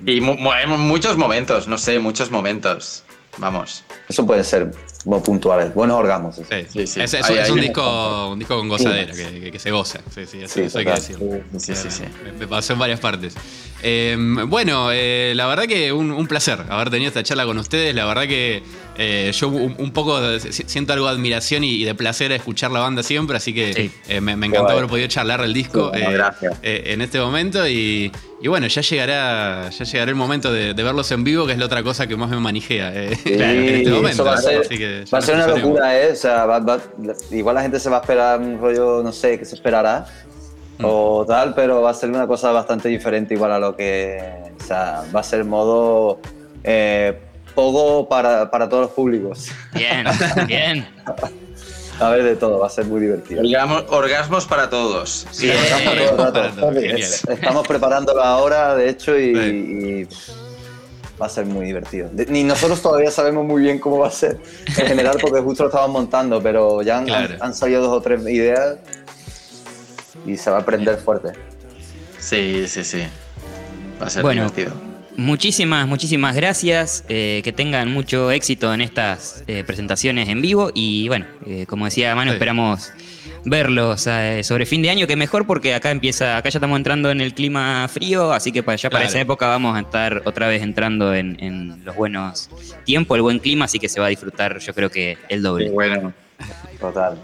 [0.05, 3.03] Y mu- mu- muchos momentos, no sé, muchos momentos.
[3.37, 3.83] Vamos.
[4.09, 4.71] Eso puede ser
[5.05, 5.73] muy puntuales.
[5.73, 6.35] Buenos orgasmos.
[6.35, 7.01] Sí, Sí, sí.
[7.01, 9.71] Es, es- Hay- es hay un, disco, un disco con gozadera, que, que- que se
[9.71, 9.99] goza.
[10.13, 11.07] Sí, sí, eso, Sí, eso hay que total.
[11.07, 11.41] decirlo.
[11.57, 12.03] Sí, sí, sí, sí.
[12.23, 13.35] Me, me pasó en varias partes.
[13.81, 14.17] Eh,
[14.47, 17.93] bueno, eh, la verdad que un, un placer haber tenido esta charla con ustedes.
[17.95, 18.61] La verdad que
[18.97, 22.71] eh, yo un, un poco siento algo de admiración y, y de placer a escuchar
[22.71, 23.91] la banda siempre, así que Sí.
[24.09, 27.67] eh, me, me encantó haber podido charlar el disco Bueno, eh, eh, en este momento
[27.67, 28.11] y,
[28.41, 31.57] y bueno, ya llegará, ya llegará el momento de, de verlos en vivo, que es
[31.59, 33.41] la otra cosa que más me manijea eh, Sí, en
[33.75, 34.25] este momento.
[34.25, 36.11] va a ser, así que ya va a ser nos una locura, ¿eh?
[36.11, 36.81] O sea, va- va-
[37.31, 40.05] igual la gente se va a esperar un rollo, no sé, que se esperará
[40.81, 40.85] Mm.
[40.85, 44.17] o tal, pero va a ser una cosa bastante diferente igual a lo que...
[44.61, 46.21] O sea, va a ser modo
[46.63, 47.19] eh,
[47.59, 49.49] pogo para, para todos los públicos.
[49.73, 50.05] Bien,
[50.47, 50.87] bien.
[52.01, 53.41] A ver de todo, va a ser muy divertido.
[53.41, 55.27] Orgamos- orgasmos para todos.
[55.31, 55.57] Sí, Bien.
[55.57, 56.31] Estamos todo el rato.
[56.33, 56.95] Para todo, genial.
[57.27, 60.07] Estamos preparándolo ahora, de hecho, y,
[61.21, 62.09] va a ser muy divertido.
[62.29, 65.69] Ni nosotros todavía sabemos muy bien cómo va a ser en general, porque justo lo
[65.69, 67.33] estamos montando, pero ya han, Claro.
[67.33, 68.77] han- han salido dos o tres ideas
[70.25, 71.33] y se va a aprender fuerte.
[72.17, 73.03] Sí, sí, sí.
[74.01, 74.43] Va a ser Bueno.
[74.49, 74.71] divertido.
[75.19, 77.03] Muchísimas, muchísimas gracias.
[77.09, 80.71] eh, que tengan mucho éxito en estas eh, presentaciones en vivo.
[80.73, 82.35] Y bueno, eh, como decía Manu, Sí.
[82.35, 82.91] esperamos
[83.45, 87.11] verlos eh, sobre fin de año, que mejor porque acá empieza, acá ya estamos entrando
[87.11, 89.09] en el clima frío, así que para ya para Claro.
[89.09, 92.49] esa época vamos a estar otra vez entrando en, en los buenos
[92.85, 95.69] tiempos, el buen clima, así que se va a disfrutar yo creo que el doble.
[95.69, 96.13] Bueno.
[96.79, 97.17] Total.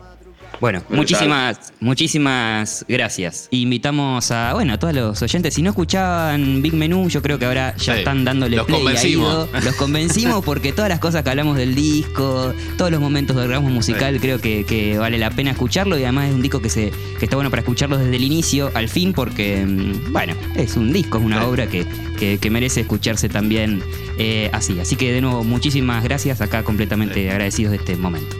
[0.61, 0.97] Bueno, Brutal.
[0.97, 3.47] muchísimas, muchísimas gracias.
[3.51, 5.53] Invitamos a, bueno, a todos los oyentes.
[5.53, 8.77] Si no escuchaban Big Menú, yo creo que ahora ya Sí, están dándole los play
[8.79, 9.49] convencimos.
[9.49, 9.61] Ido.
[9.61, 13.69] Los convencimos porque todas las cosas que hablamos del disco, todos los momentos del ramo
[13.69, 14.19] musical, Sí.
[14.19, 15.97] creo que, que vale la pena escucharlo.
[15.99, 18.71] Y además es un disco que, se, que está bueno para escucharlo desde el inicio
[18.73, 21.45] al fin porque, mm, bueno, es un disco, es una Sí.
[21.45, 21.85] obra que,
[22.17, 23.83] que- que merece escucharse también
[24.17, 24.79] eh, así.
[24.79, 26.39] Así que de nuevo, muchísimas gracias.
[26.41, 28.35] Acá completamente agradecidos de este momento.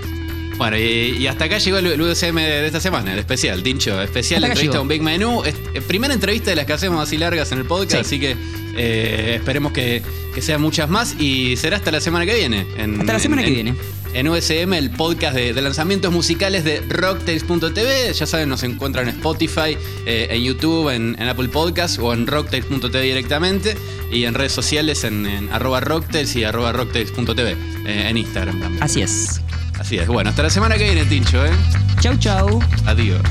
[0.58, 4.01] Bueno, y, y hasta acá llegó el, el USM de esta semana, el especial, Tincho.
[4.01, 5.43] Especial Hasta entrevista a un Big Menú.
[5.43, 8.16] Es- eh, primera entrevista de las que hacemos así largas en el podcast, Sí.
[8.16, 8.36] así que
[8.78, 10.01] eh, esperemos que,
[10.34, 12.66] que sean muchas más y será hasta la semana que viene.
[12.78, 13.80] en- Hasta la semana en- que en- viene.
[14.14, 18.14] En USM, el podcast de, de lanzamientos musicales de Rocktails.tv.
[18.14, 23.01] Ya saben, nos encuentran en Spotify, eh, en YouTube, en, Apple Podcast o en Rocktails.tv
[23.01, 23.76] directamente.
[24.12, 27.51] Y en redes sociales en, en arroba Rocktails y arroba Rocktails.tv
[27.86, 28.82] eh, en Instagram también.
[28.84, 29.41] Así es.
[29.80, 30.07] Así es.
[30.07, 31.51] Bueno, hasta la semana que viene, Tincho, ¿eh?
[31.99, 32.59] Chau, chau.
[32.86, 33.21] Adiós.